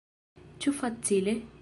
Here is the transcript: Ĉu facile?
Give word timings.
Ĉu 0.65 0.73
facile? 0.79 1.39